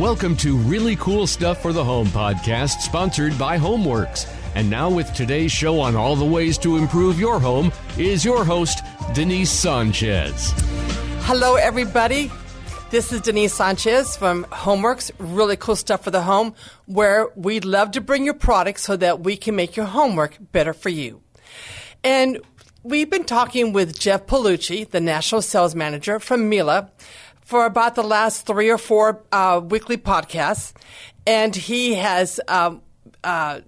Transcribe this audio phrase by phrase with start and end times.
[0.00, 4.28] Welcome to Really Cool Stuff for the Home podcast, sponsored by Homeworks.
[4.56, 8.44] And now, with today's show on all the ways to improve your home, is your
[8.44, 10.52] host, Denise Sanchez.
[11.20, 12.28] Hello, everybody.
[12.90, 16.56] This is Denise Sanchez from Homeworks, really cool stuff for the home,
[16.86, 20.72] where we'd love to bring your products so that we can make your homework better
[20.72, 21.22] for you.
[22.02, 22.40] And
[22.82, 26.90] we've been talking with Jeff Palucci, the national sales manager from Miele,
[27.44, 30.72] for about the last three or four uh, weekly podcasts,
[31.26, 32.82] and he has um,
[33.22, 33.60] uh,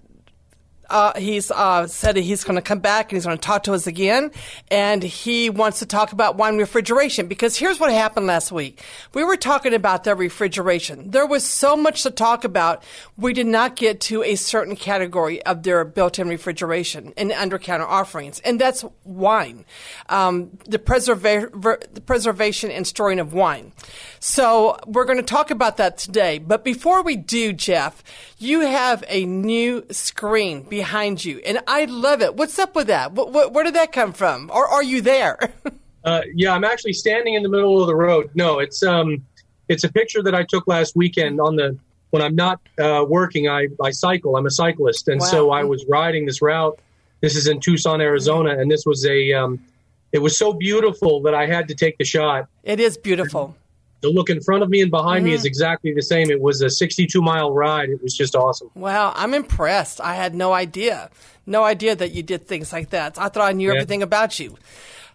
[0.90, 3.72] uh, he's uh, said he's going to come back and he's going to talk to
[3.72, 4.30] us again.
[4.70, 8.82] And he wants to talk about wine refrigeration because here's what happened last week.
[9.14, 11.10] We were talking about their refrigeration.
[11.10, 12.82] There was so much to talk about.
[13.16, 18.40] We did not get to a certain category of their built-in refrigeration and under-counter offerings,
[18.40, 19.64] and that's wine,
[20.08, 23.72] um, the, preserva- the preservation and storing of wine.
[24.20, 26.38] So we're going to talk about that today.
[26.38, 28.02] But before we do, Jeff,
[28.38, 32.36] you have a new screen behind you, and I love it.
[32.36, 33.12] What's up with that?
[33.12, 34.50] What, what, where did that come from?
[34.52, 35.38] Or are you there?
[36.04, 38.28] uh, yeah, I'm actually standing in the middle of the road.
[38.34, 39.24] No, it's um,
[39.70, 41.78] it's a picture that I took last weekend on the
[42.10, 43.48] when I'm not uh, working.
[43.48, 44.36] I I cycle.
[44.36, 45.26] I'm a cyclist, and wow.
[45.26, 46.78] so I was riding this route.
[47.22, 49.58] This is in Tucson, Arizona, and this was a um,
[50.12, 52.48] it was so beautiful that I had to take the shot.
[52.64, 53.56] It is beautiful.
[54.02, 55.28] The look in front of me and behind mm.
[55.28, 56.30] me is exactly the same.
[56.30, 57.90] It was a 62 mile ride.
[57.90, 58.70] It was just awesome.
[58.74, 60.00] Wow, I'm impressed.
[60.00, 61.10] I had no idea.
[61.46, 63.18] No idea that you did things like that.
[63.18, 63.74] I thought I knew yeah.
[63.74, 64.56] everything about you.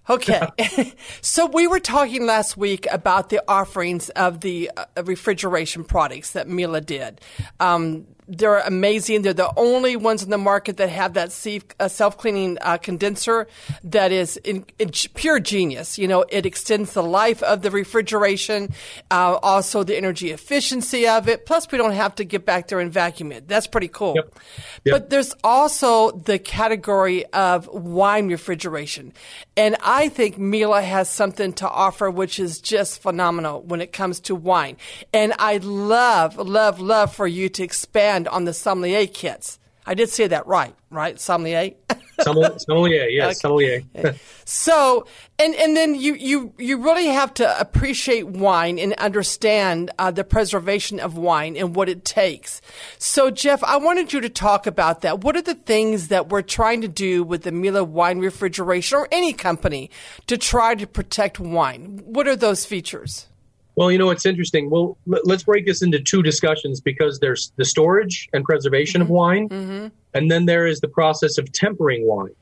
[0.09, 0.47] Okay.
[1.21, 6.47] so we were talking last week about the offerings of the uh, refrigeration products that
[6.47, 7.21] Miele did.
[7.59, 9.23] Um, they're amazing.
[9.23, 11.31] They're the only ones in the market that have that
[11.79, 13.47] uh, self cleaning uh, condenser
[13.83, 15.97] that is in, in, pure genius.
[15.97, 18.73] You know, it extends the life of the refrigeration,
[19.11, 21.45] uh, also the energy efficiency of it.
[21.45, 23.49] Plus, we don't have to get back there and vacuum it.
[23.49, 24.13] That's pretty cool.
[24.15, 24.39] Yep.
[24.85, 24.93] Yep.
[24.93, 29.13] But there's also the category of wine refrigeration.
[29.57, 34.19] And I think Miele has something to offer which is just phenomenal when it comes
[34.21, 34.77] to wine.
[35.13, 39.59] And I'd love, love, love for you to expand on the sommelier kits.
[39.85, 41.19] I did say that right, right?
[41.19, 41.71] Sommelier.
[42.23, 43.81] sommelier, yes, sommelier.
[44.45, 45.05] so,
[45.39, 50.23] and and then you you you really have to appreciate wine and understand uh, the
[50.23, 52.61] preservation of wine and what it takes.
[52.97, 55.21] So, Jeff, I wanted you to talk about that.
[55.21, 59.07] What are the things that we're trying to do with the Miele Wine Refrigeration or
[59.11, 59.89] any company
[60.27, 62.01] to try to protect wine?
[62.05, 63.27] What are those features?
[63.75, 64.69] Well, you know, it's interesting.
[64.69, 69.11] Well, let's break this into two discussions because there's the storage and preservation mm-hmm.
[69.11, 69.87] of wine, mm-hmm.
[70.13, 72.35] And then there is the process of tempering wine.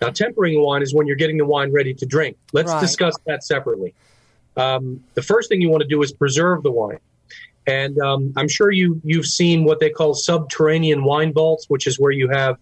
[0.00, 2.36] Now, tempering wine is when you're getting the wine ready to drink.
[2.52, 2.80] Let's right.
[2.80, 3.94] discuss that separately.
[4.56, 6.98] Um, the first thing you want to do is preserve the wine.
[7.66, 12.00] And um, I'm sure you you've seen what they call subterranean wine vaults, which is
[12.00, 12.56] where you have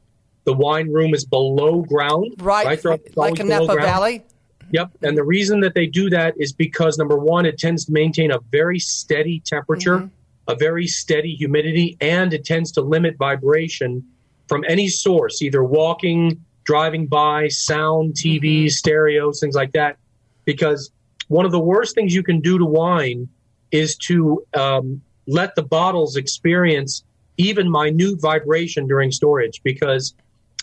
[0.44, 2.82] the wine room is below ground, right?
[2.84, 3.82] right like a Napa ground.
[3.82, 4.24] Valley.
[4.72, 4.90] Yep.
[5.02, 8.32] And the reason that they do that is because number one, it tends to maintain
[8.32, 10.08] a very steady temperature, mm-hmm.
[10.52, 14.04] a very steady humidity, and it tends to limit vibration
[14.48, 18.68] from any source, either walking, driving by, sound, TVs, mm-hmm.
[18.68, 19.98] stereos, things like that.
[20.44, 20.90] Because
[21.28, 23.28] one of the worst things you can do to wine
[23.72, 27.02] is to um, let the bottles experience
[27.36, 30.14] even minute vibration during storage because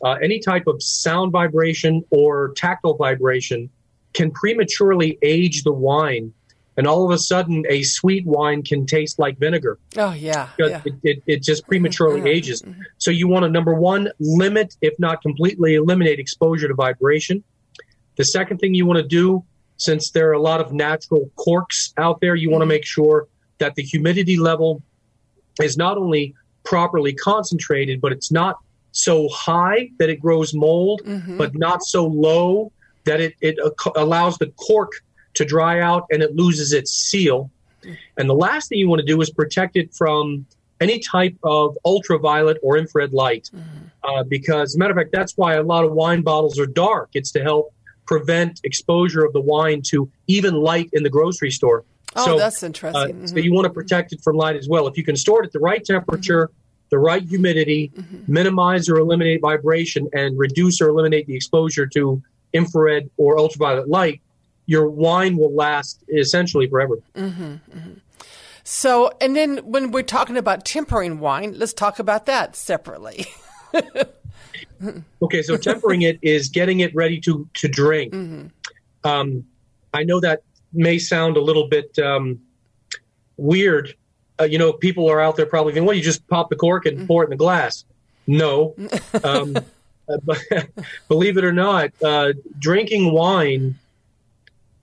[0.04, 3.70] uh, any type of sound vibration or tactile vibration
[4.14, 6.34] can prematurely age the wine
[6.78, 9.78] and all of a sudden a sweet wine can taste like vinegar.
[9.98, 10.82] Oh yeah, yeah.
[10.86, 12.28] It, it, it, just prematurely mm-hmm.
[12.28, 12.62] ages.
[12.62, 12.82] Mm-hmm.
[12.98, 17.44] So you want to number one limit, if not completely eliminate exposure to vibration.
[18.16, 19.44] The second thing you want to do,
[19.78, 22.70] since there are a lot of natural corks out there, you want to mm-hmm.
[22.70, 23.28] make sure
[23.60, 24.84] that the humidity level
[25.62, 28.58] is not only properly concentrated, but it's not
[28.92, 31.38] so high that it grows mold, mm-hmm.
[31.38, 32.72] but not so low
[33.06, 33.58] that it, it
[33.96, 34.92] allows the cork
[35.36, 37.50] to dry out and it loses its seal.
[38.18, 40.46] And the last thing you want to do is protect it from
[40.80, 43.50] any type of ultraviolet or infrared light.
[43.54, 43.88] Mm-hmm.
[44.04, 46.66] Uh, because, as a matter of fact, that's why a lot of wine bottles are
[46.66, 47.10] dark.
[47.14, 47.74] It's to help
[48.06, 51.86] prevent exposure of the wine to even light in the grocery store.
[52.16, 53.02] Oh, so, that's interesting.
[53.02, 53.26] Uh, mm-hmm.
[53.28, 54.88] So you want to protect it from light as well.
[54.88, 56.90] If you can store it at the right temperature, mm-hmm.
[56.90, 58.32] the right humidity, mm-hmm.
[58.32, 62.22] minimize or eliminate vibration, and reduce or eliminate the exposure to
[62.52, 64.22] infrared or ultraviolet light,
[64.66, 66.98] your wine will last essentially forever.
[67.16, 67.94] Mm-hmm, mm-hmm.
[68.64, 73.26] So, and then when we're talking about tempering wine, let's talk about that separately.
[75.22, 78.14] okay, so tempering it is getting it ready to to drink.
[78.14, 78.48] Mm-hmm.
[79.08, 79.46] Um,
[79.94, 82.40] I know that may sound a little bit um,
[83.36, 83.96] weird
[84.40, 86.86] uh, you know, people are out there probably thinking, well, you just pop the cork
[86.86, 87.86] and pour it in the glass.
[88.28, 88.76] No.
[89.24, 89.56] Um,
[90.10, 90.40] uh, but
[91.08, 93.76] believe it or not, uh, drinking wine.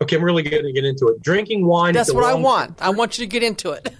[0.02, 1.22] Okay, I'm really going to get into it.
[1.22, 1.92] Drinking wine.
[1.92, 2.80] That's what I want.
[2.80, 3.94] I want you to get into it.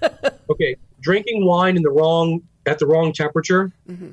[0.51, 4.13] okay, drinking wine in the wrong at the wrong temperature, mm-hmm.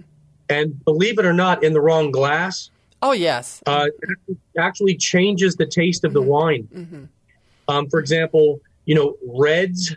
[0.50, 2.69] and believe it or not, in the wrong glass.
[3.01, 3.62] Oh yes.
[3.66, 3.88] Uh,
[4.57, 6.30] actually changes the taste of the mm-hmm.
[6.30, 6.68] wine.
[6.74, 7.04] Mm-hmm.
[7.69, 9.95] Um, for example, you know, reds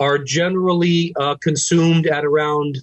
[0.00, 2.78] are generally uh, consumed at around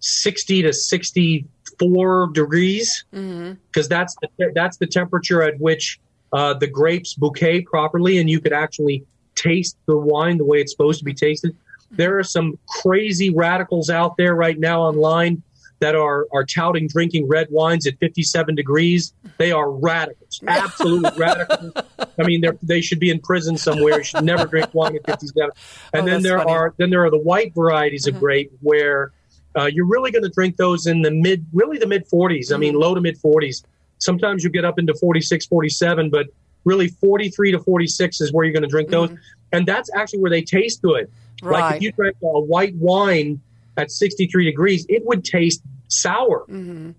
[0.00, 3.82] 60 to 64 degrees because mm-hmm.
[3.88, 6.00] that's the, that's the temperature at which
[6.32, 10.72] uh, the grapes bouquet properly and you could actually taste the wine the way it's
[10.72, 11.56] supposed to be tasted.
[11.90, 15.42] There are some crazy radicals out there right now online
[15.82, 19.12] that are, are touting drinking red wines at 57 degrees.
[19.36, 21.72] They are radicals, absolute radicals.
[21.98, 23.98] I mean, they should be in prison somewhere.
[23.98, 25.50] You should never drink wine at 57.
[25.92, 26.50] And oh, then there funny.
[26.52, 28.20] are then there are the white varieties of mm-hmm.
[28.20, 29.12] grape where
[29.58, 32.46] uh, you're really going to drink those in the mid, really the mid 40s.
[32.46, 32.54] Mm-hmm.
[32.54, 32.82] I mean, mm-hmm.
[32.82, 33.64] low to mid 40s.
[34.02, 36.26] Sometimes you get up into 46, 47, but
[36.64, 39.10] really 43 to 46 is where you're going to drink those.
[39.10, 39.22] Mm-hmm.
[39.52, 41.10] And that's actually where they taste good.
[41.42, 41.60] Right.
[41.60, 43.40] Like if you drank a white wine
[43.76, 46.44] at 63 degrees, it would taste sour.
[46.48, 46.90] Mm-hmm.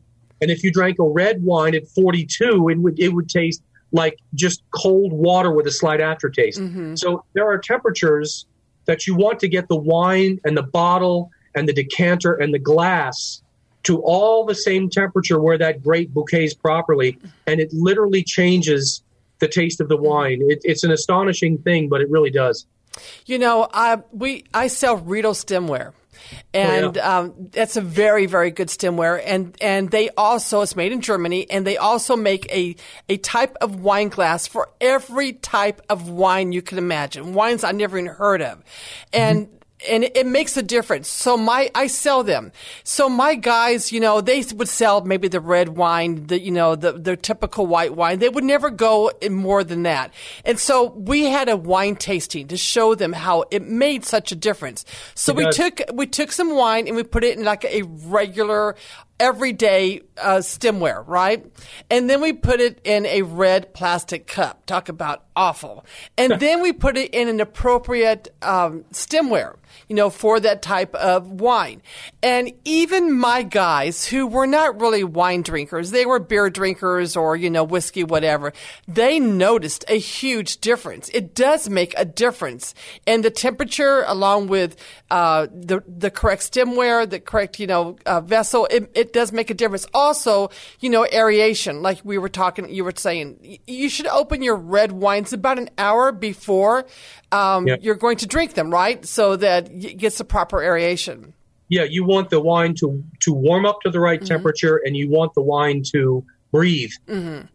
[0.41, 4.17] And if you drank a red wine at 42, it would, it would taste like
[4.33, 6.59] just cold water with a slight aftertaste.
[6.59, 6.95] Mm-hmm.
[6.95, 8.45] So there are temperatures
[8.85, 12.59] that you want to get the wine and the bottle and the decanter and the
[12.59, 13.42] glass
[13.83, 17.17] to all the same temperature where that grape bouquets properly.
[17.47, 19.03] And it literally changes
[19.39, 20.41] the taste of the wine.
[20.47, 22.65] It, it's an astonishing thing, but it really does.
[23.25, 25.93] You know, I, we, I sell Riedel stemware
[26.53, 27.17] and oh, yeah.
[27.17, 31.49] um, that's a very very good stemware and and they also it's made in Germany
[31.49, 32.75] and they also make a
[33.09, 37.71] a type of wine glass for every type of wine you can imagine wines I
[37.71, 38.63] never even heard of
[39.11, 39.57] and mm-hmm
[39.89, 41.07] and it makes a difference.
[41.07, 42.51] So my, I sell them.
[42.83, 46.75] So my guys, you know, they would sell maybe the red wine, the, you know,
[46.75, 48.19] the, the typical white wine.
[48.19, 50.13] They would never go in more than that.
[50.45, 54.35] And so we had a wine tasting to show them how it made such a
[54.35, 54.85] difference.
[55.15, 58.75] So we took, we took some wine and we put it in like a regular,
[59.19, 61.45] everyday uh, stemware, right?
[61.89, 64.65] And then we put it in a red plastic cup.
[64.65, 65.85] Talk about awful.
[66.17, 69.55] And then we put it in an appropriate um, stemware
[69.87, 71.81] you know, for that type of wine.
[72.21, 77.35] And even my guys who were not really wine drinkers, they were beer drinkers or,
[77.35, 78.53] you know, whiskey, whatever,
[78.87, 81.09] they noticed a huge difference.
[81.09, 82.73] It does make a difference.
[83.05, 84.75] And the temperature along with
[85.09, 89.49] uh, the, the correct stemware, the correct, you know, uh, vessel, it, it does make
[89.49, 89.85] a difference.
[89.93, 94.55] Also, you know, aeration, like we were talking, you were saying, you should open your
[94.55, 96.85] red wines about an hour before
[97.31, 97.79] um, yep.
[97.81, 99.05] you're going to drink them, right?
[99.05, 101.33] So that it gets the proper aeration.
[101.67, 104.27] Yeah, you want the wine to to warm up to the right mm-hmm.
[104.27, 106.91] temperature, and you want the wine to breathe.
[107.07, 107.47] Mm-hmm.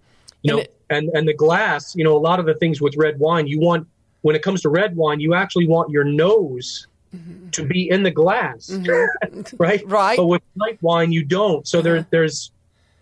[0.43, 1.95] You know, and, it, and and the glass.
[1.95, 3.87] You know, a lot of the things with red wine, you want
[4.23, 7.51] when it comes to red wine, you actually want your nose mm-hmm.
[7.51, 9.57] to be in the glass, mm-hmm.
[9.59, 9.83] right?
[9.87, 10.17] Right.
[10.17, 11.67] But with white wine, you don't.
[11.67, 12.51] So there, there's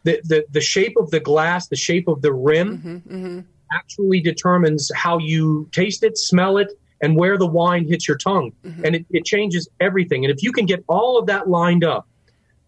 [0.05, 3.15] the, the the shape of the glass, the shape of the rim mm-hmm.
[3.15, 3.41] Mm-hmm
[3.73, 8.53] actually determines how you taste it, smell it, and where the wine hits your tongue.
[8.65, 8.85] Mm-hmm.
[8.85, 10.25] And it, it changes everything.
[10.25, 12.07] And if you can get all of that lined up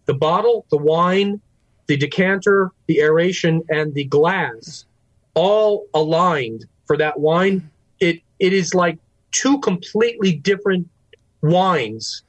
[0.05, 1.39] the bottle, the wine,
[1.85, 4.85] the decanter, the aeration, and the glass
[5.35, 7.67] all aligned for that wine, mm-hmm.
[7.99, 8.97] it, it is like
[9.31, 10.87] two completely different
[11.41, 12.23] wines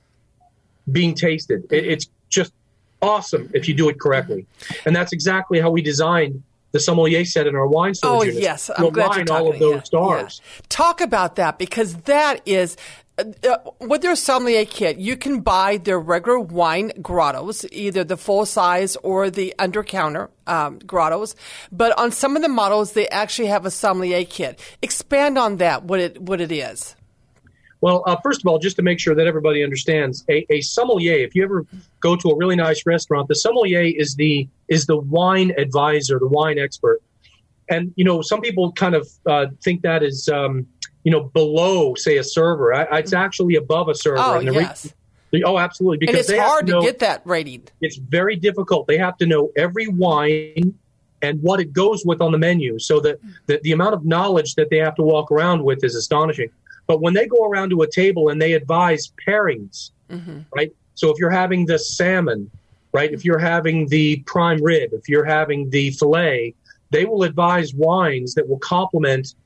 [0.90, 1.64] being tasted.
[1.70, 2.52] It, it's just
[3.02, 4.46] awesome if you do it correctly.
[4.84, 8.40] And that's exactly how we designed the sommelier set in our wine storage oh, units.
[8.40, 8.70] yes.
[8.76, 10.40] I'm glad you're talking, all of those yeah, stars.
[10.44, 10.60] Yeah.
[10.68, 12.76] Talk about that because that is
[13.18, 18.16] uh, uh, with their sommelier kit, you can buy their regular wine grottos, either the
[18.16, 21.34] full size or the under counter um, grottos.
[21.72, 24.60] But on some of the models, they actually have a sommelier kit.
[24.80, 26.94] Expand on that, what it what it is.
[27.80, 31.14] Well, uh, first of all, just to make sure that everybody understands, a, a, sommelier.
[31.14, 31.66] If you ever
[32.00, 36.28] go to a really nice restaurant, the sommelier is the is the wine advisor, the
[36.28, 37.00] wine expert.
[37.70, 40.66] And you know, some people kind of uh, think that is um,
[41.04, 42.74] you know below, say, a server.
[42.74, 44.18] I, it's actually above a server.
[44.18, 44.92] Oh yes.
[45.32, 45.98] Re- oh, absolutely.
[45.98, 47.68] Because and it's hard to, know, to get that rating.
[47.80, 48.88] It's very difficult.
[48.88, 50.74] They have to know every wine
[51.22, 54.54] and what it goes with on the menu, so that the, the amount of knowledge
[54.54, 56.50] that they have to walk around with is astonishing.
[56.90, 60.40] But when they go around to a table and they advise pairings, mm-hmm.
[60.52, 60.72] right?
[60.96, 62.50] So if you're having the salmon,
[62.92, 63.12] right?
[63.12, 66.52] If you're having the prime rib, if you're having the filet,
[66.90, 69.36] they will advise wines that will complement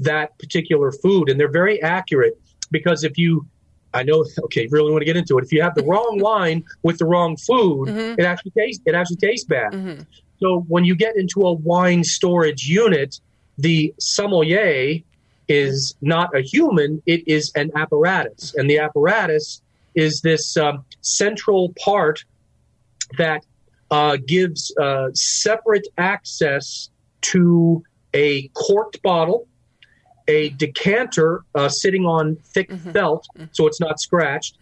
[0.00, 1.30] that particular food.
[1.30, 2.38] And they're very accurate
[2.70, 3.46] because if you
[3.94, 4.26] I know.
[4.44, 5.44] Okay, really want to get into it.
[5.44, 8.20] If you have the wrong wine with the wrong food, Mm-hmm.
[8.20, 10.06] it actually tastes it actually tastes bad.
[10.38, 13.18] So when you get into a wine storage unit,
[13.56, 15.00] the sommelier
[15.50, 19.60] is not a human; it is an apparatus, and the apparatus
[19.94, 22.24] is this um, central part
[23.18, 23.44] that
[23.90, 26.90] uh, gives uh, separate access
[27.22, 27.82] to
[28.14, 29.48] a corked bottle,
[30.28, 34.56] a decanter uh, sitting on thick felt so it's not scratched.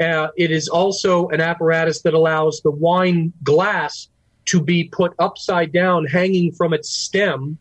[0.00, 4.08] Uh, it is also an apparatus that allows the wine glass
[4.46, 7.58] to be put upside down, hanging from its stem,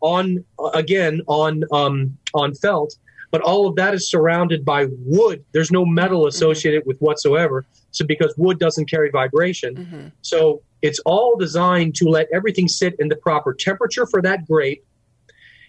[0.00, 2.96] on again on um, on felt.
[3.30, 5.44] But all of that is surrounded by wood.
[5.52, 7.64] There's no metal associated with whatsoever.
[7.92, 13.08] So because wood doesn't carry vibration, so it's all designed to let everything sit in
[13.08, 14.84] the proper temperature for that grape,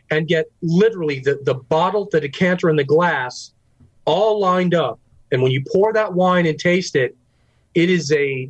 [0.10, 3.54] and get literally the the bottle, the decanter, and the glass
[4.06, 5.00] all lined up.
[5.32, 7.16] And when you pour that wine and taste it,
[7.74, 8.50] it is a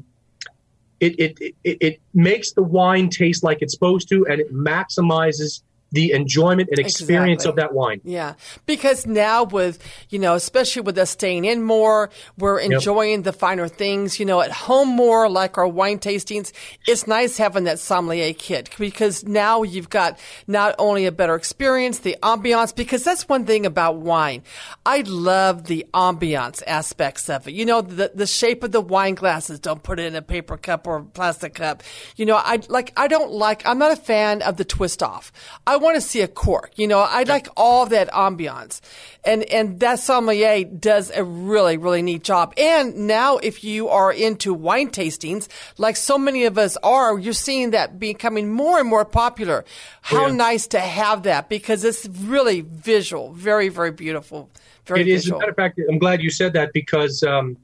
[1.00, 5.62] it it, it, it makes the wine taste like it's supposed to, and it maximizes
[5.92, 7.50] the enjoyment and experience Exactly.
[7.50, 8.02] of that wine.
[8.04, 9.80] Yeah, because now with
[10.10, 14.20] you know, especially with us staying in more, we're enjoying the finer things.
[14.20, 16.52] You know, at home more, like our wine tastings.
[16.88, 20.18] It's nice having that sommelier kit because now you've got
[20.48, 22.76] not only a better experience, the ambiance.
[22.76, 24.44] Because that's one thing about wine.
[24.86, 27.54] I love the ambiance aspects of it.
[27.54, 29.60] You know, the the shape of the wine glasses.
[29.60, 31.84] Don't put it in a paper cup or plastic cup.
[32.16, 32.94] You know, I like.
[32.96, 33.66] I don't like.
[33.68, 35.32] I'm not a fan of the twist off.
[35.68, 36.72] I want to see a cork.
[36.76, 38.80] You know, I like all that ambiance,
[39.26, 42.54] and and that sommelier does a really really neat job.
[42.58, 45.48] And now, if you are into wine tastings,
[45.78, 49.66] like so many of us are, you're seeing that becoming more and more popular.
[50.02, 50.34] How Yeah.
[50.34, 54.50] nice to have that because it's really visual, very very beautiful,
[54.86, 55.14] very It is.
[55.14, 55.40] As a visual.
[55.40, 57.58] matter of fact, I'm glad you said that because um,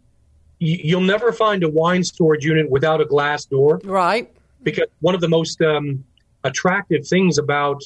[0.59, 3.79] y- you'll never find a wine storage unit without a glass door.
[3.83, 4.29] right?
[4.63, 6.03] Because one of the most um,
[6.43, 7.81] attractive things about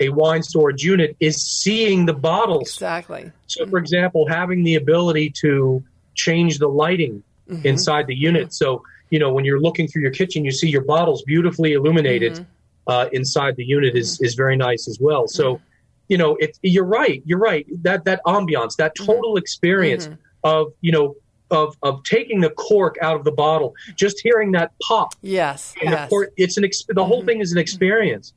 [0.00, 2.62] a wine storage unit is seeing the bottles.
[2.74, 3.30] Exactly.
[3.46, 5.82] So, for example, having the ability to
[6.14, 7.64] change the lighting Mm-hmm.
[7.64, 8.52] inside the unit.
[8.52, 12.32] So, you know, when you're looking through your kitchen, you see your bottles beautifully illuminated
[12.32, 12.42] Mm-hmm.
[12.88, 15.28] uh, inside the unit is, is very nice as well.
[15.28, 15.60] So,
[16.08, 17.22] you know, it, you're right.
[17.24, 17.64] You're right.
[17.82, 19.06] That that ambiance, that Mm-hmm.
[19.12, 20.08] total experience
[20.42, 21.14] of you know
[21.52, 25.72] of of taking the cork out of the bottle, just hearing that pop Yes.
[25.80, 26.08] and yes.
[26.10, 28.32] course, it's an the whole thing is an experience.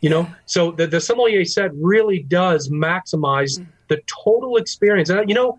[0.00, 3.70] You know, so the, the sommelier set really does maximize mm-hmm.
[3.88, 5.10] the total experience.
[5.10, 5.58] And, you know,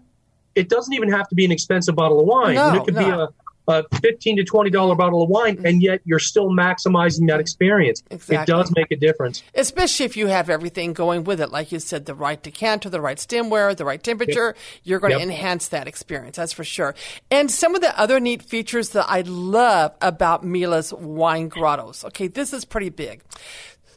[0.55, 2.55] it doesn't even have to be an expensive bottle of wine.
[2.55, 3.03] No, it could no.
[3.03, 3.27] be a,
[3.67, 5.65] a fifteen to twenty dollar bottle of wine, mm-hmm.
[5.65, 8.01] and yet you're still maximizing that experience.
[8.09, 8.37] Exactly.
[8.37, 9.43] It does make a difference.
[9.53, 11.51] Especially if you have everything going with it.
[11.51, 15.21] Like you said, the right decanter, the right stemware, the right temperature, you're going to
[15.21, 16.37] enhance that experience.
[16.37, 16.95] That's for sure.
[17.29, 22.03] And some of the other neat features that I love about Miele's wine grottos.
[22.05, 23.21] Okay, this is pretty big.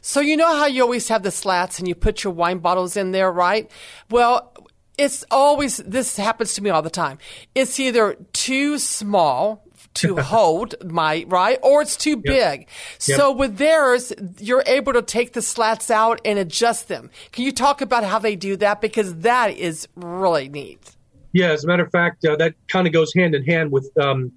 [0.05, 2.97] So you know how you always have the slats and you put your wine bottles
[2.97, 3.71] in there, right?
[4.09, 4.53] Well,
[4.97, 7.19] it's always, this happens to me all the time.
[7.55, 11.57] It's either too small to hold my, right?
[11.63, 12.67] Or it's too big.
[12.99, 17.09] So with theirs, you're able to take the slats out and adjust them.
[17.31, 18.81] Can you talk about how they do that?
[18.81, 20.97] Because that is really neat.
[21.31, 23.89] Yeah, as a matter of fact, uh, that kind of goes hand in hand with
[23.97, 24.33] um,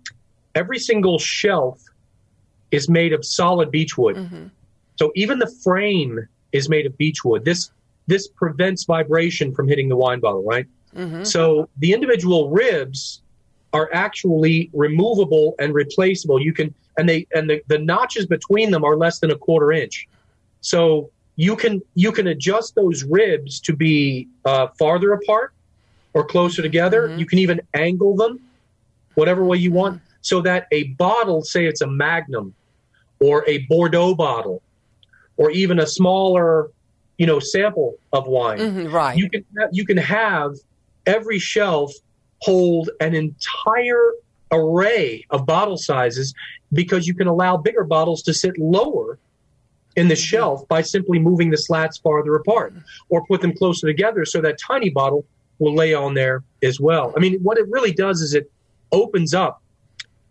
[0.54, 1.82] every single shelf
[2.70, 4.16] is made of solid beechwood.
[4.96, 7.44] So even the frame is made of beechwood.
[7.44, 7.70] This
[8.06, 10.66] this prevents vibration from hitting the wine bottle, right?
[10.94, 11.24] Mm-hmm.
[11.24, 13.22] So the individual ribs
[13.72, 16.40] are actually removable and replaceable.
[16.40, 19.72] You can and they and the, the notches between them are less than a quarter
[19.72, 20.08] inch.
[20.60, 25.52] So you can you can adjust those ribs to be uh, farther apart
[26.14, 27.08] or closer together.
[27.08, 27.18] Mm-hmm.
[27.18, 28.40] You can even angle them,
[29.14, 30.06] whatever way you want, mm-hmm.
[30.22, 32.54] so that a bottle, say it's a Magnum
[33.20, 34.62] or a Bordeaux bottle,
[35.36, 36.70] or even a smaller,
[37.18, 39.16] you know, sample of wine, Mhm, right.
[39.16, 40.52] you can ha- you can have
[41.06, 41.92] every shelf
[42.42, 44.12] hold an entire
[44.52, 46.34] array of bottle sizes
[46.72, 49.18] because you can allow bigger bottles to sit lower
[49.96, 50.20] in the mm-hmm.
[50.20, 52.84] shelf by simply moving the slats farther apart mm-hmm.
[53.08, 55.24] or put them closer together so that tiny bottle
[55.58, 57.14] will lay on there as well.
[57.16, 58.50] I mean, what it really does is it
[58.92, 59.62] opens up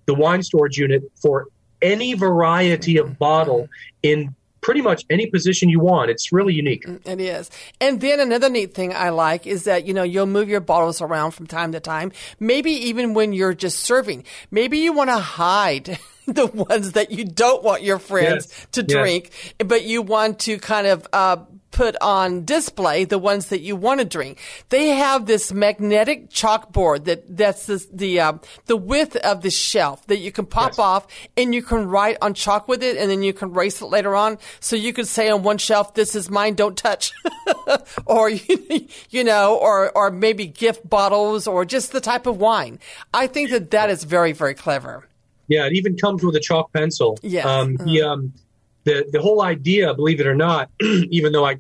[0.06, 1.48] the wine storage unit for
[1.82, 3.16] any variety of mm-hmm.
[3.16, 3.68] bottle
[4.04, 4.36] in
[4.66, 6.10] pretty much any position you want.
[6.10, 6.84] It's really unique.
[7.06, 7.52] It is.
[7.80, 11.02] And then another neat thing I like is that, you know, you'll move your bottles
[11.02, 12.12] around from time to time.
[12.40, 14.24] Maybe even when you're just serving.
[14.50, 18.68] Maybe you want to hide the ones that you don't want your friends Yes.
[18.72, 18.92] to Yes.
[18.92, 19.32] drink,
[19.64, 21.38] but you want to kind of uh,
[21.76, 24.40] put on display the ones that you want to drink.
[24.70, 28.34] They have this magnetic chalkboard that that's the the, uh,
[28.68, 30.80] the width of the shelf that you can pop Yes.
[30.80, 33.88] off and you can write on chalk with it, and then you can erase it
[33.88, 34.38] later on.
[34.62, 37.12] So you could say on one shelf, "This is mine, don't touch,"
[38.06, 38.30] or
[39.10, 42.80] you know, or or maybe gift bottles or just the type of wine.
[43.14, 45.08] I think that that is very very clever.
[45.50, 47.20] Yeah, it even comes with a chalk pencil.
[47.22, 47.46] Yes.
[47.46, 48.34] Um, the, um,
[48.86, 51.60] the the whole idea, believe it or not, even though I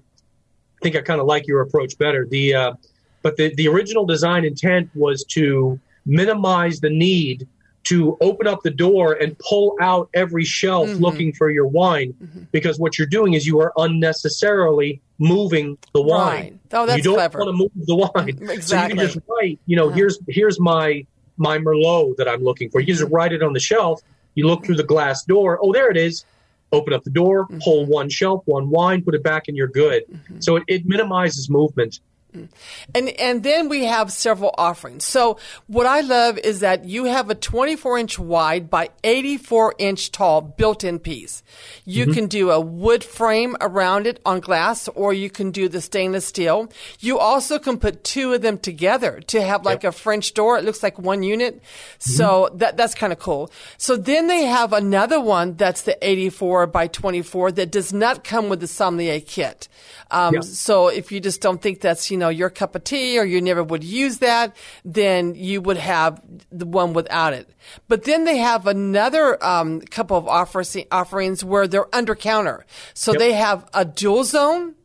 [0.82, 2.74] think I kind of like your approach better, the uh,
[3.22, 7.48] but the the original design intent was to minimize the need
[7.86, 11.04] to open up the door and pull out every shelf Mm-hmm.
[11.04, 12.14] looking for your wine,
[12.52, 16.20] because what you're doing is you are unnecessarily moving the wine.
[16.30, 16.60] Right.
[16.74, 17.40] Oh, that's you don't clever.
[17.40, 18.50] want to move the wine.
[18.52, 18.58] Exactly.
[18.62, 21.06] So you can just write, you know, here's here's my
[21.38, 22.80] my Merlot that I'm looking for.
[22.80, 24.02] You just write it on the shelf.
[24.36, 25.60] You look through the glass door.
[25.62, 26.26] Oh, there it is.
[26.72, 27.60] Open up the door, mm-hmm.
[27.60, 30.04] pull one shelf, one wine, put it back, and you're good.
[30.12, 30.40] Mm-hmm.
[30.40, 32.00] So it, it minimizes movement.
[32.36, 32.92] Mm-hmm.
[32.94, 35.04] And and then we have several offerings.
[35.04, 35.38] So
[35.68, 40.42] what I love is that you have a 24 inch wide by 84 inch tall
[40.42, 41.44] built-in piece.
[41.86, 42.14] You mm-hmm.
[42.14, 46.26] can do a wood frame around it on glass, or you can do the stainless
[46.26, 46.72] steel.
[47.00, 50.58] You also can put two of them together to have like a French door.
[50.58, 51.56] It looks like one unit.
[51.56, 52.12] Mm-hmm.
[52.12, 53.52] So that that's kind of cool.
[53.78, 58.50] So then they have another one that's the 84 by 24 that does not come
[58.50, 59.68] with the sommelier kit.
[60.12, 60.42] Um, Yeah.
[60.42, 63.42] so if you just don't think that's, you know, your cup of tea or you
[63.42, 67.50] never would use that, then you would have the one without it.
[67.88, 72.66] But then they have another um, couple of offers, offerings where they're under counter.
[72.94, 73.20] So Yep.
[73.20, 74.76] they have a dual zone.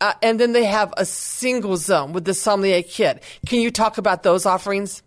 [0.00, 3.22] Uh, and then they have a single zone with the sommelier kit.
[3.46, 5.00] Can you talk about those offerings?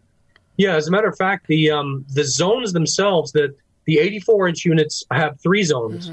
[0.56, 4.64] Yeah, as a matter of fact, the um, the zones themselves, the the 84 inch
[4.64, 6.10] units have three zones.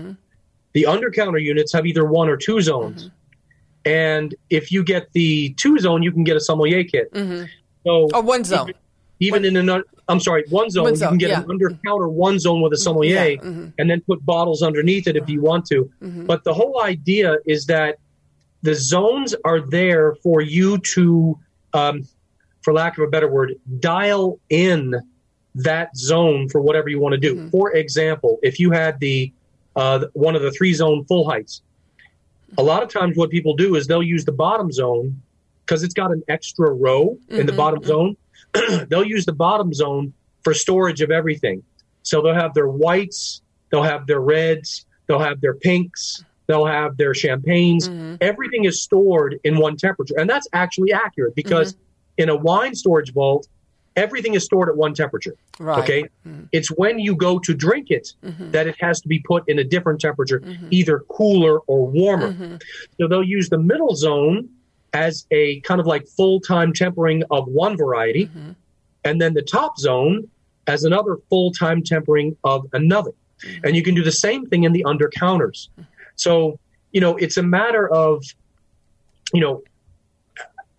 [0.72, 3.08] The undercounter units have either one or two zones.
[3.84, 7.08] And if you get the two zone, you can get a sommelier kit.
[7.84, 8.72] So Oh, one zone.
[9.20, 11.40] even in an I'm sorry, one zone, One you can get yeah.
[11.40, 13.68] an under counter one zone with a sommelier Yeah, mm-hmm.
[13.78, 15.90] and then put bottles underneath it if you want to.
[16.00, 17.98] But the whole idea is that
[18.62, 21.38] the zones are there for you to,
[21.72, 22.06] um,
[22.62, 24.94] for lack of a better word, dial in
[25.54, 27.48] that zone for whatever you want to do.
[27.50, 29.32] For example, if you had the
[29.74, 31.62] uh, one of the three zone full heights,
[32.58, 35.20] a lot of times what people do is they'll use the bottom zone
[35.64, 37.56] because it's got an extra row in the mm-hmm.
[37.56, 38.16] bottom zone.
[38.88, 40.12] they'll use the bottom zone
[40.42, 41.62] for storage of everything.
[42.02, 46.96] So they'll have their whites, they'll have their reds, they'll have their pinks, they'll have
[46.96, 47.88] their champagnes.
[47.88, 48.16] Mm-hmm.
[48.20, 50.14] Everything is stored in one temperature.
[50.18, 51.82] And that's actually accurate because mm-hmm.
[52.18, 53.46] in a wine storage vault,
[53.96, 55.34] everything is stored at one temperature.
[55.58, 55.82] Right.
[55.82, 56.02] Okay.
[56.26, 56.44] Mm-hmm.
[56.52, 58.50] It's when you go to drink it mm-hmm.
[58.50, 60.68] that it has to be put in a different temperature, mm-hmm.
[60.70, 62.58] either cooler or warmer.
[62.98, 64.48] So they'll use the middle zone
[64.92, 68.30] as a kind of like full time tempering of one variety,
[69.04, 70.28] and then the top zone
[70.66, 73.12] as another full time tempering of another.
[73.64, 75.68] And you can do the same thing in the under counters.
[76.16, 76.58] So,
[76.92, 78.24] you know, it's a matter of,
[79.32, 79.62] you know,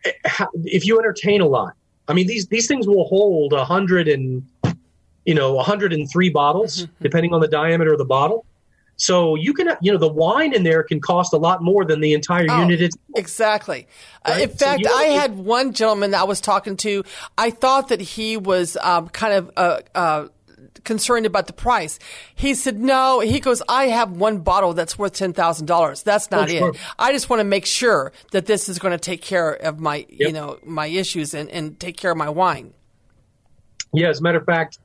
[0.06, 1.74] eh, if you entertain a lot,
[2.08, 4.44] I mean, these these things will hold a hundred and
[5.26, 8.46] you know, 103 bottles, depending on the diameter of the bottle.
[8.96, 12.00] So you can, you know, the wine in there can cost a lot more than
[12.00, 12.82] the entire Oh, unit.
[12.82, 13.88] It's, Exactly.
[14.26, 14.42] Uh, Right?
[14.44, 17.04] in So fact, know, I had one gentleman that I was talking to.
[17.38, 20.28] I thought that he was um, kind of uh, uh,
[20.84, 22.00] concerned about the price.
[22.36, 26.04] He said, "No." He goes, "I have one bottle that's worth ten thousand dollars.
[26.04, 26.70] That's not Oh, sure.
[26.70, 26.78] it.
[27.00, 30.06] I just want to make sure that this is going to take care of my,
[30.10, 32.74] you know, my issues and, and take care of my wine."
[33.94, 34.80] yeah, as a matter of fact,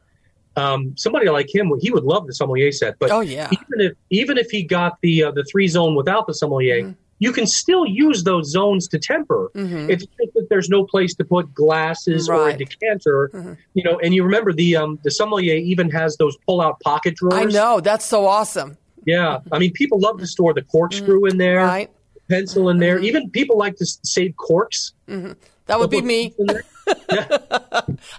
[0.56, 2.98] um, somebody like him, he would love the sommelier set.
[2.98, 3.48] But Oh, yeah.
[3.52, 6.92] even if even if he got the uh, the three zone without the sommelier, Mm-hmm.
[7.20, 9.50] You can still use those zones to temper.
[9.54, 12.58] It's just that there's no place to put glasses or a Right.
[12.58, 12.58] Mm-hmm.
[12.58, 13.98] decanter, you know.
[13.98, 17.34] And you remember the um, the sommelier even has those pull out pocket drawers.
[17.56, 21.38] I know that's so awesome, Yeah, I mean, people love to store the corkscrew in
[21.38, 21.66] there, Mm-hmm.
[21.68, 21.88] right?
[21.90, 22.34] Mm-hmm.
[22.34, 22.98] pencil in there.
[23.00, 24.92] Even people like to save corks.
[25.06, 26.34] That would be me.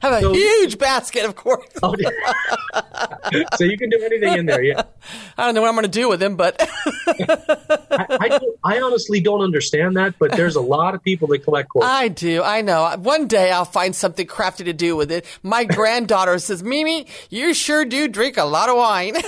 [0.02, 1.66] have a So- huge basket, of course.
[1.84, 2.10] Oh, yeah.
[3.56, 4.62] so you can do anything in there.
[4.62, 4.82] Yeah,
[5.38, 9.22] I don't know what I'm going to do with them, but I, I, I honestly
[9.22, 11.88] don't understand that, but there's a lot of people that collect corks.
[11.88, 12.44] I do.
[12.44, 12.96] I know.
[13.00, 15.26] One day I'll find something crafty to do with it.
[15.42, 19.16] My granddaughter says, Mimi, you sure do drink a lot of wine.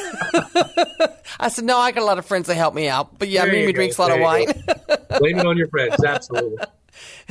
[1.40, 3.18] I said, no, I got a lot of friends that help me out.
[3.18, 4.98] But yeah, There Mimi drinks a lot of There you wine.
[5.20, 6.04] Blame it on your friends.
[6.04, 6.58] Absolutely.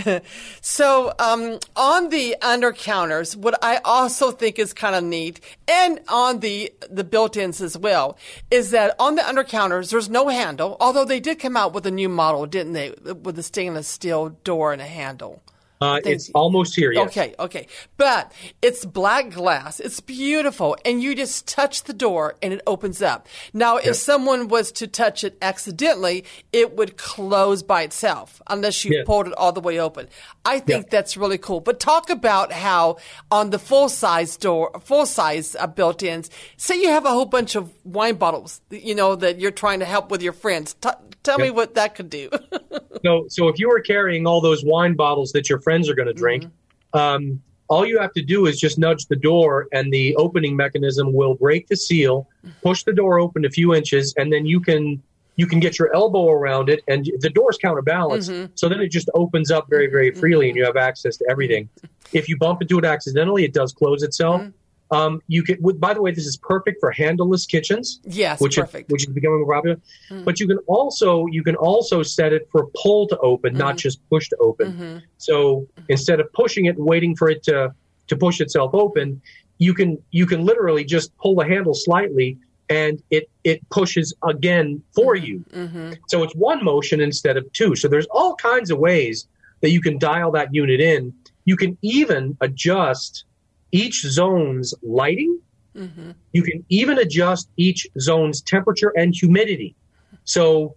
[0.61, 6.01] so um, on the under counters, what I also think is kind of neat, and
[6.09, 8.17] on the the built-ins as well,
[8.51, 10.77] is that on the under counters there's no handle.
[10.81, 14.31] Although they did come out with a new model, didn't they, with a stainless steel
[14.45, 15.43] door and a handle.
[15.81, 16.93] Uh, it's almost here.
[16.93, 17.09] Yes.
[17.09, 17.67] Okay, okay.
[17.97, 19.81] But it's black glass.
[19.81, 20.77] It's beautiful.
[20.85, 23.27] And you just touch the door and it opens up.
[23.55, 29.05] Now, if someone was to touch it accidentally, it would close by itself unless you
[29.07, 30.09] pulled it all the way open.
[30.45, 31.61] I think that's really cool.
[31.61, 32.99] But talk about how
[33.31, 37.25] on the full size door, full size uh, built ins, say you have a whole
[37.25, 40.75] bunch of wine bottles, you know, that you're trying to help with your friends.
[40.75, 40.91] T-
[41.23, 42.31] tell me what that could do.
[43.05, 46.09] so, so if you were carrying all those wine bottles that your friends are going
[46.09, 46.99] to drink, mm-hmm.
[46.99, 51.13] um, all you have to do is just nudge the door, and the opening mechanism
[51.13, 52.29] will break the seal,
[52.63, 55.01] push the door open a few inches, and then you can
[55.37, 58.31] you can get your elbow around it, and the door's counterbalanced.
[58.31, 58.53] Mm-hmm.
[58.57, 61.69] So then it just opens up very, very freely, and you have access to everything.
[62.13, 64.43] If you bump into it accidentally, it does close itself.
[64.43, 64.51] Mm-hmm.
[64.91, 65.59] Um, you can.
[65.79, 68.01] By the way, this is perfect for handleless kitchens.
[68.05, 68.91] Yes, which perfect.
[68.91, 69.77] Is, which is becoming more popular.
[70.11, 70.25] Mm.
[70.25, 73.59] But you can also you can also set it for pull to open, mm.
[73.59, 74.73] not just push to open.
[74.73, 74.99] Mm-hmm.
[75.19, 77.73] So instead of pushing it and waiting for it to
[78.09, 79.23] to push itself open,
[79.59, 84.83] you can you can literally just pull the handle slightly and it it pushes again
[84.95, 85.27] for mm-hmm.
[85.27, 85.45] you.
[85.53, 85.93] Mm-hmm.
[86.09, 87.77] So it's one motion instead of two.
[87.77, 89.29] So there's all kinds of ways
[89.61, 91.13] that you can dial that unit in.
[91.45, 93.25] You can even adjust
[93.73, 95.41] each zone's lighting.
[95.77, 96.11] Mm-hmm.
[96.33, 99.77] You can even adjust each zone's temperature and humidity.
[100.25, 100.77] So,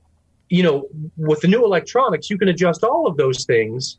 [0.50, 3.98] you know, with the new electronics, you can adjust all of those things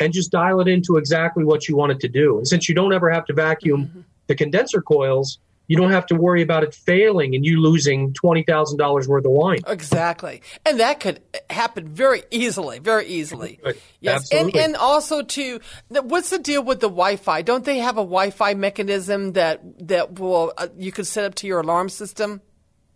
[0.00, 2.38] and just dial it into exactly what you want it to do.
[2.38, 4.00] And since you don't ever have to vacuum mm-hmm.
[4.26, 5.38] the condenser coils,
[5.72, 9.60] you don't have to worry about it failing and you losing $20,000 worth of wine.
[9.66, 10.42] Exactly.
[10.66, 13.58] And that could happen very easily, very easily.
[13.98, 14.30] Yes.
[14.30, 14.60] Absolutely.
[14.60, 17.40] And, and also to, what's the deal with the Wi-Fi?
[17.40, 21.46] Don't they have a Wi-Fi mechanism that, that will, uh, you can set up to
[21.46, 22.42] your alarm system?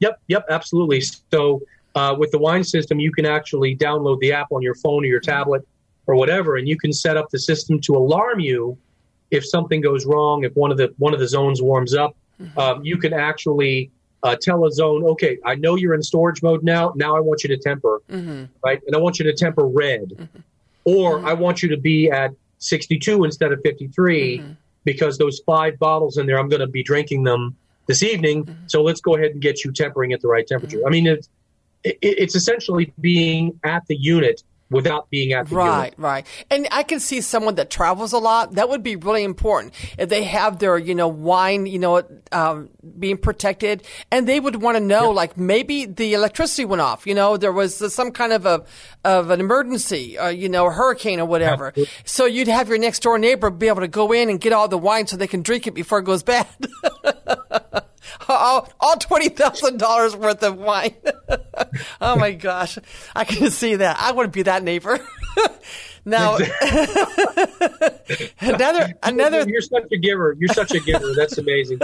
[0.00, 0.20] Yep.
[0.26, 0.44] Yep.
[0.50, 1.00] Absolutely.
[1.00, 1.62] So,
[1.94, 5.06] uh, with the wine system, you can actually download the app on your phone or
[5.06, 5.66] your tablet
[6.06, 8.76] or whatever, and you can set up the system to alarm you
[9.30, 12.58] if something goes wrong, if one of the, one of the zones warms up Mm-hmm.
[12.58, 13.90] Um, you can actually
[14.22, 16.92] uh, tell a zone, okay, I know you're in storage mode now.
[16.96, 18.44] Now I want you to temper, mm-hmm.
[18.64, 18.80] right?
[18.86, 20.38] And I want you to temper red, mm-hmm.
[20.84, 24.52] or I want you to be at 62 instead of 53 mm-hmm.
[24.84, 28.44] because those five bottles in there, I'm going to be drinking them this evening.
[28.44, 28.66] Mm-hmm.
[28.66, 30.78] So let's go ahead and get you tempering at the right temperature.
[30.78, 30.86] Mm-hmm.
[30.86, 31.28] I mean, it's,
[31.84, 35.94] it, it's essentially being at the unit without being at the right, unit.
[35.96, 36.26] right.
[36.50, 38.54] And I can see someone that travels a lot.
[38.54, 42.02] That would be really important if they have their, you know, wine, you know,
[42.32, 45.08] um, being protected, and they would want to know, yeah.
[45.08, 47.06] like maybe the electricity went off.
[47.06, 48.64] You know, there was some kind of a
[49.04, 51.68] of an emergency, or, uh, you know, a hurricane or whatever.
[51.68, 51.94] Absolutely.
[52.04, 54.68] So you'd have your next door neighbor be able to go in and get all
[54.68, 56.46] the wine so they can drink it before it goes bad.
[58.28, 60.94] all, all twenty thousand dollars worth of wine.
[62.00, 62.78] oh my gosh,
[63.14, 63.96] I can see that.
[63.98, 64.98] I want to be that neighbor.
[66.04, 66.38] now,
[68.40, 69.44] another another.
[69.48, 70.36] You're such a giver.
[70.38, 71.14] You're such a giver.
[71.14, 71.80] That's amazing.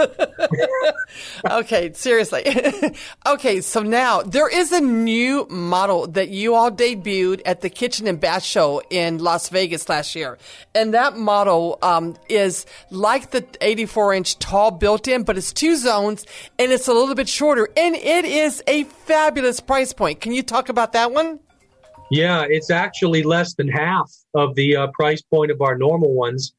[1.49, 2.43] okay, seriously.
[3.25, 8.07] okay, so now there is a new model that you all debuted at the Kitchen
[8.07, 10.37] and Bath Show in Las Vegas last year,
[10.73, 16.25] and that model um, is like the 84 inch tall built-in, but it's two zones
[16.57, 20.21] and it's a little bit shorter, and it is a fabulous price point.
[20.21, 21.39] Can you talk about that one?
[22.13, 26.53] Yeah, it's actually less than half of the uh, price point of our normal ones.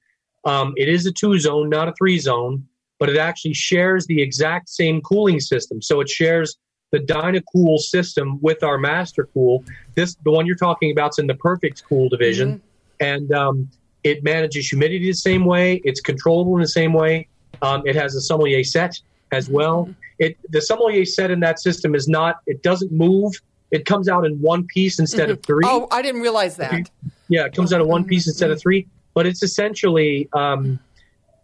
[0.44, 2.66] Um, it is a two zone, not a three zone,
[2.98, 5.80] but it actually shares the exact same cooling system.
[5.80, 6.56] So it shares
[6.90, 9.64] the DynaCool system with our MasterCool.
[9.94, 13.04] This, the one you're talking about, is in the PerfectCool division, mm-hmm.
[13.04, 13.70] and um,
[14.02, 15.80] it manages humidity the same way.
[15.84, 17.28] It's controllable in the same way.
[17.62, 19.84] Um, it has a sommelier set as well.
[19.84, 19.92] Mm-hmm.
[20.18, 22.40] It the sommelier set in that system is not.
[22.48, 23.34] It doesn't move.
[23.74, 25.46] It comes out in one piece instead of mm-hmm.
[25.46, 25.64] three.
[25.64, 26.88] Oh, I didn't realize that.
[27.28, 28.86] Yeah, it comes out in one piece instead of three.
[29.14, 30.78] But it's essentially um,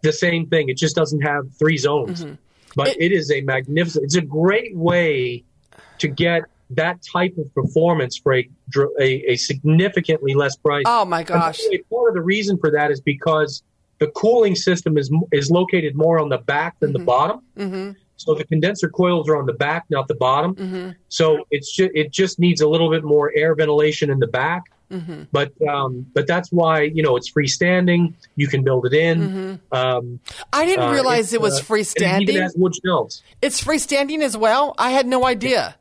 [0.01, 0.69] the same thing.
[0.69, 2.23] It just doesn't have three zones.
[2.23, 2.35] Mm-hmm.
[2.73, 4.05] But it, it is a magnificent.
[4.05, 5.43] It's a great way
[5.99, 8.49] to get that type of performance for a,
[8.97, 10.85] a, a significantly less price.
[10.85, 11.59] Oh my gosh!
[11.89, 13.61] part of the reason for that is because
[13.99, 16.99] the cooling system is is located more on the back than mm-hmm.
[16.99, 17.41] the bottom.
[17.57, 17.91] Mm-hmm.
[18.21, 20.55] So the condenser coils are on the back, not the bottom.
[20.55, 20.89] Mm-hmm.
[21.09, 24.63] So it's just it just needs a little bit more air ventilation in the back.
[24.91, 25.23] Mm-hmm.
[25.31, 28.13] But um, but that's why you know it's freestanding.
[28.35, 29.19] You can build it in.
[29.19, 29.73] Mm-hmm.
[29.73, 30.19] Um,
[30.51, 32.29] I didn't uh, realize it was uh, freestanding.
[32.29, 33.23] It has wood shelves.
[33.41, 34.75] It's freestanding as well.
[34.77, 35.75] I had no idea.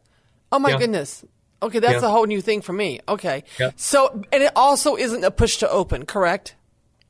[0.52, 0.78] Oh my yeah.
[0.78, 1.24] goodness.
[1.62, 2.08] Okay, that's Yeah.
[2.08, 3.00] a whole new thing for me.
[3.06, 3.44] Okay.
[3.58, 3.72] Yeah.
[3.76, 6.54] So, and it also isn't a push to open, correct?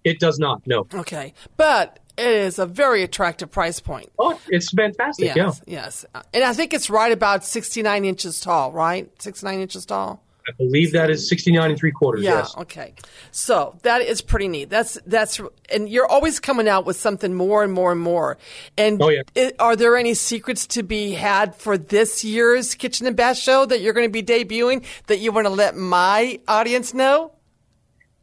[0.03, 0.67] It does not.
[0.67, 0.89] No.
[0.93, 1.35] Okay.
[1.57, 4.11] But it is a very attractive price point.
[4.19, 5.35] Oh, it's fantastic.
[5.35, 5.63] Yes.
[5.67, 5.81] Yeah.
[5.83, 6.05] Yes.
[6.35, 9.11] And I think it's right about 69 inches tall, right?
[9.23, 10.23] 69 inches tall?
[10.49, 12.23] I believe that is 69 and three quarters.
[12.23, 12.39] Yeah.
[12.39, 12.55] Yes.
[12.57, 12.95] Okay.
[13.31, 14.69] So that is pretty neat.
[14.71, 18.37] That's that's and you're always coming out with something more and more and more.
[18.77, 19.23] And Oh, yeah.
[19.37, 23.65] i- are there any secrets to be had for this year's Kitchen and Bath show
[23.67, 27.33] that you're going to be debuting that you want to let my audience know?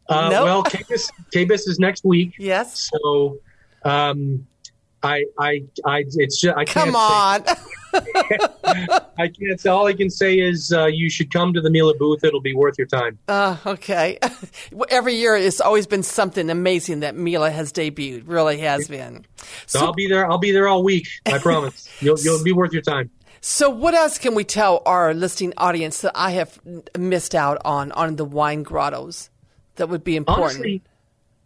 [0.09, 0.43] Uh, Nope.
[0.45, 2.33] Well, KBIS, KBIS is next week.
[2.39, 2.89] Yes.
[3.03, 3.37] So,
[3.87, 4.47] um,
[5.03, 7.43] I, I, I, it's just, I can't Come on.
[9.17, 11.93] I can't say, all I can say is, uh, you should come to the Miele
[11.97, 12.23] booth.
[12.23, 13.17] It'll be worth your time.
[13.27, 14.19] Uh, okay.
[14.89, 18.23] Every year it's always been something amazing that Miele has debuted.
[18.25, 19.25] Really has been.
[19.65, 20.29] So I'll be there.
[20.29, 21.07] I'll be there all week.
[21.25, 21.89] I promise.
[22.01, 23.09] you'll, you'll be worth your time.
[23.39, 26.59] So, what else can we tell our listening audience that I have
[26.97, 29.29] missed out on on the wine grottos
[29.75, 30.59] that would be important?
[30.59, 30.81] Honestly,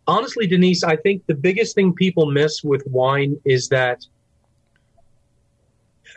[0.07, 3.99] honestly, Denise, I think the biggest thing people miss with wine is that.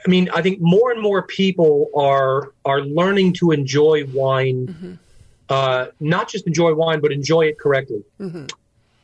[0.06, 5.00] I mean, I think more and more people are are learning to enjoy wine,
[5.48, 8.02] uh, not just enjoy wine, but enjoy it correctly.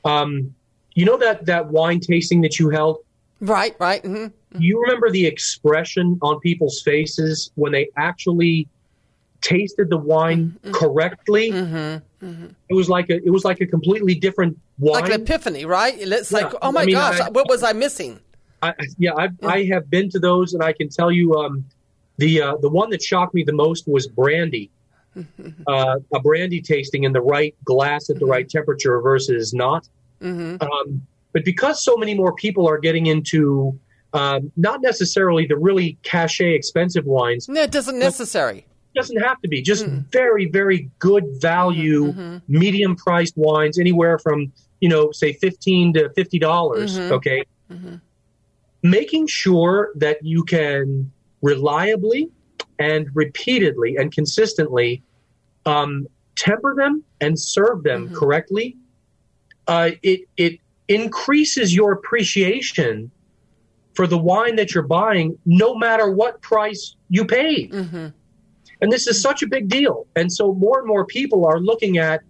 [0.04, 0.54] Um,
[0.94, 2.98] you know that that wine tasting that you held.
[3.40, 4.04] right, right.
[4.04, 4.26] hmm
[4.58, 8.68] You remember the expression on people's faces when they actually
[9.40, 11.52] tasted the wine correctly?
[12.22, 15.02] It was like a it was like a completely different wine.
[15.02, 15.94] Like an epiphany, right?
[15.98, 16.58] It's like, Yeah.
[16.62, 18.20] oh my I mean, gosh, I- what was I missing?
[18.62, 21.64] I, yeah, I, I have been to those, and I can tell you, um,
[22.18, 24.70] the uh, the one that shocked me the most was brandy,
[25.66, 29.88] uh, a brandy tasting in the right glass at the right temperature versus not.
[30.22, 33.78] Um, but because so many more people are getting into
[34.12, 38.66] um, not necessarily the really cachet expensive wines, No, it doesn't necessary.
[38.94, 39.62] Doesn't have to be.
[39.62, 39.98] Just hmm.
[40.10, 42.38] very very good value hmm, hmm.
[42.48, 47.12] medium priced wines anywhere from you know say 15 to 50 dollars mm-hmm.
[47.12, 47.44] okay?
[47.70, 47.96] Mm-hmm.
[48.82, 52.30] Making sure that you can reliably
[52.78, 55.02] and repeatedly and consistently
[55.66, 58.16] um, temper them and serve them mm-hmm.
[58.16, 58.76] correctly
[59.68, 63.10] uh, it it increases your appreciation
[63.94, 67.72] for the wine that you're buying no matter what price you paid
[68.80, 70.06] and this is such a big deal.
[70.16, 72.22] And so more and more people are looking at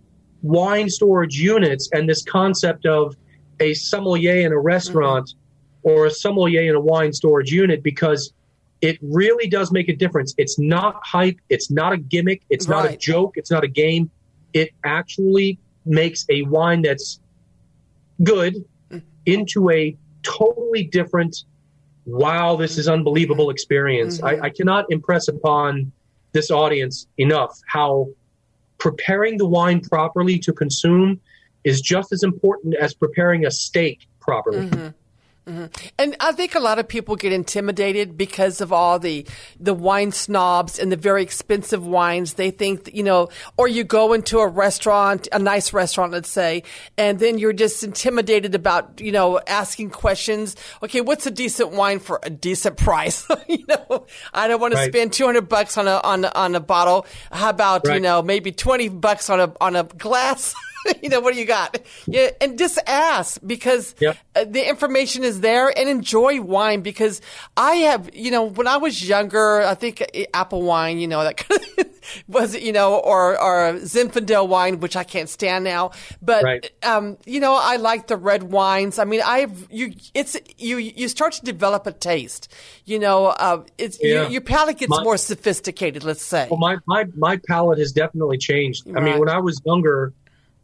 [0.43, 3.17] wine storage units and this concept of
[3.61, 5.91] a sommelier in a restaurant mm-hmm.
[5.91, 8.33] or a sommelier in a wine storage unit because
[8.81, 10.35] it really does make a difference.
[10.39, 11.37] It's not hype.
[11.51, 12.43] It's not a gimmick.
[12.49, 13.35] It's not a joke.
[13.37, 14.11] It's not a game.
[14.55, 17.21] It actually makes a wine that's
[18.23, 18.55] good
[18.91, 18.99] mm-hmm.
[19.27, 21.45] into a totally different,
[22.07, 23.53] wow, this is unbelievable mm-hmm.
[23.53, 24.23] experience.
[24.23, 25.93] I, I cannot impress upon
[26.33, 28.09] this audience enough how
[28.79, 31.21] preparing the wine properly to consume
[31.65, 34.69] is just as important as preparing a steak properly.
[34.69, 34.89] Mm-hmm.
[35.51, 35.89] Mm-hmm.
[35.99, 39.27] And I think a lot of people get intimidated because of all the
[39.59, 42.35] the wine snobs and the very expensive wines.
[42.35, 46.29] They think, that, you know, or you go into a restaurant, a nice restaurant, let's
[46.29, 46.63] say,
[46.97, 50.55] and then you're just intimidated about, you know, asking questions.
[50.85, 53.27] Okay, what's a decent wine for a decent price?
[53.49, 57.07] you know, I don't want to spend 200 bucks on a on on a bottle.
[57.33, 60.55] How about, you know, maybe 20 bucks on a on a glass?
[61.03, 61.79] you know, what do you got?
[62.07, 64.17] Yeah, and just ask because Yep.
[64.37, 67.21] uh, the information is there and enjoy wine because
[67.57, 71.23] I have, you know, when I was younger, I think uh, apple wine, you know,
[71.23, 71.87] that kind of
[72.29, 75.91] was, you know, or, or Zinfandel wine, which I can't stand now.
[76.23, 76.71] But, Right.
[76.83, 78.99] um, you know, I like the red wines.
[78.99, 82.53] I mean, I've, you, it's, you, you start to develop a taste,
[82.85, 84.23] you know, uh, it's, Yeah.
[84.23, 86.49] your, your palate gets My- more sophisticated, let's say.
[86.51, 88.89] Well, my, my, my palate has definitely changed.
[88.97, 90.13] I mean, when I was younger,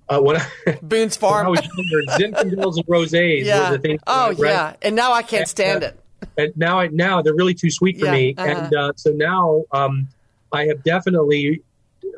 [0.09, 0.47] uh, when, I,
[0.83, 2.03] Boone's when I was younger,
[2.37, 3.71] Zinfandels and rosés yeah.
[3.71, 4.01] were the things.
[4.07, 4.39] Oh, I read.
[4.51, 4.77] yeah.
[4.83, 6.01] And now I can't stand uh, it.
[6.39, 8.49] and now I now they're really too sweet for Yeah, me, uh-huh.
[8.49, 10.09] and uh, so now um,
[10.53, 11.63] I have definitely.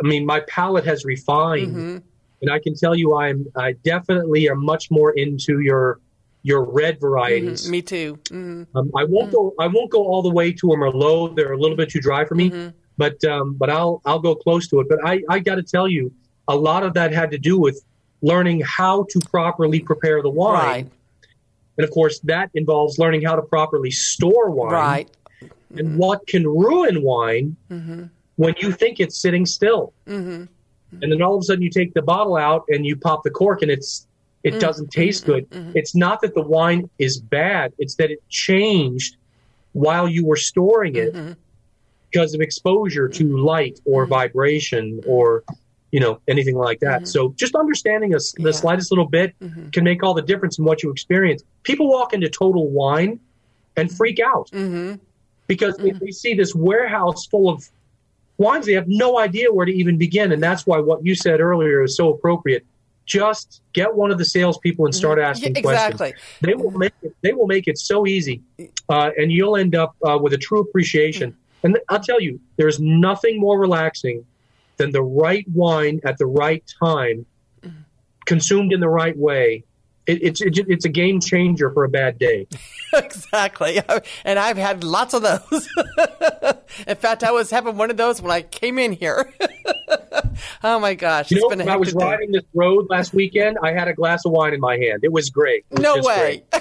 [0.03, 1.97] I mean, my palate has refined, Mm-hmm.
[2.43, 5.99] and I can tell you, I'm I definitely am much more into your
[6.43, 7.69] your red varieties.
[7.69, 8.19] Me too.
[8.31, 9.55] hmm Um, I won't go.
[9.59, 11.35] I won't go all the way to a Merlot.
[11.37, 12.51] They're a little bit too dry for me.
[12.51, 12.69] Mm-hmm.
[12.97, 14.89] But um, but I'll I'll go close to it.
[14.89, 16.13] But I I got to tell you,
[16.49, 17.85] a lot of that had to do with
[18.23, 20.91] learning how to properly prepare the wine, Right.
[21.77, 25.11] and of course that involves learning how to properly store wine, Right.
[25.77, 28.05] and what can ruin wine mm-hmm.
[28.37, 30.45] when you think it's sitting still, mm-hmm.
[31.03, 33.31] and then all of a sudden you take the bottle out and you pop the
[33.31, 34.07] cork and it's
[34.45, 34.61] it mm.
[34.61, 35.33] doesn't taste mm-hmm.
[35.33, 35.51] good.
[35.51, 35.73] Mm-hmm.
[35.75, 39.17] It's not that the wine is bad; it's that it changed
[39.73, 41.15] while you were storing it,
[42.11, 44.11] because of exposure to light or Mm-hmm.
[44.11, 45.45] vibration or
[45.93, 47.07] you know anything like that.
[47.09, 48.51] So just understanding us the Yeah.
[48.53, 49.73] slightest little bit Mhm.
[49.73, 51.43] can make all the difference in what you experience.
[51.65, 53.21] People walk into Total Wine
[53.77, 54.97] and freak out Mm-hmm.
[55.47, 57.63] because they, they see this warehouse full of
[58.39, 58.67] wines.
[58.67, 61.83] They have no idea where to even begin, and that's why what you said earlier
[61.83, 62.65] is so appropriate.
[63.07, 66.15] Just get one of the salespeople and start asking Yeah, questions exactly.
[66.43, 68.43] they will make it they will make it so easy
[68.91, 72.79] uh, and you'll end up uh, with a true appreciation and i'll tell you there's
[72.79, 74.23] nothing more relaxing
[74.79, 77.27] than the right wine at the right time
[78.27, 79.65] consumed in the right way
[80.07, 82.47] it, it's it, it's a game changer for a bad day
[82.95, 83.81] exactly.
[84.25, 85.69] And I've had lots of those.
[86.87, 89.33] in fact, I was having one of those when I came in here.
[90.65, 91.31] Oh my gosh.
[91.31, 92.05] you it's know been a when i was day.
[92.05, 95.13] riding this road last weekend i had a glass of wine in my hand it
[95.13, 96.43] was great It was No way.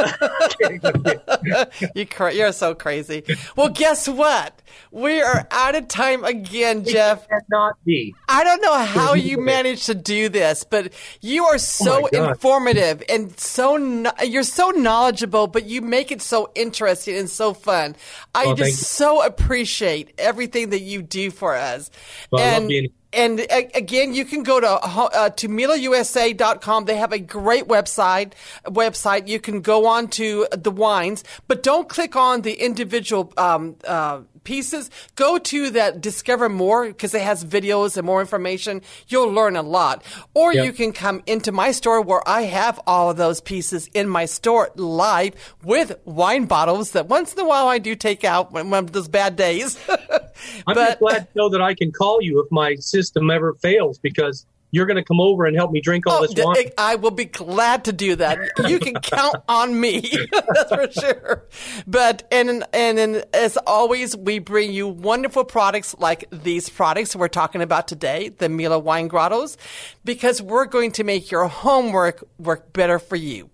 [1.94, 3.22] you cra- you're so crazy.
[3.56, 4.60] Well, guess what?
[4.90, 7.24] We are out of time again, Jeff.
[7.24, 11.54] it cannot be I don't know how you managed to do this, but you are
[11.54, 16.50] oh so Oh informative and so kno- you're so knowledgeable, but you make it so
[16.54, 17.96] interesting and so fun.
[18.34, 21.90] I Oh, just so appreciate everything that you do for us.
[22.30, 26.84] Well, I love and and again, you can go to uh, to mieleusa.com.
[26.84, 28.32] They have a great website.
[28.66, 33.76] Website you can go on to the wines, but don't click on the individual um,
[33.86, 34.90] uh, pieces.
[35.16, 38.82] Go to that Discover More because it has videos and more information.
[39.08, 40.02] You'll learn a lot.
[40.34, 40.64] Or Yep.
[40.64, 44.24] you can come into my store where I have all of those pieces in my
[44.24, 48.70] store live with wine bottles that once in a while I do take out when,
[48.70, 49.78] when those bad days.
[49.88, 53.52] i'm but just glad to know that i can call you if my system ever
[53.54, 56.56] fails because you're going to come over and help me drink all Oh, this wine
[56.58, 58.38] eh, I will be glad to do that.
[58.66, 60.00] You can count on me.
[60.32, 61.48] That's for sure.
[61.86, 67.28] But and and and as always, we bring you wonderful products like these products we're
[67.28, 69.56] talking about today, the Miele Wine Grottos,
[70.04, 73.50] because we're going to make your homework work better for you.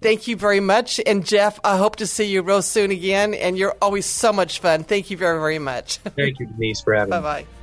[0.00, 1.00] Thank you very much.
[1.06, 3.34] And Jeff, I hope to see you real soon again.
[3.34, 4.84] And you're always so much fun.
[4.84, 5.96] Thank you very, very much.
[5.98, 7.22] Thank you, Denise, for having bye me.
[7.22, 7.61] Bye bye.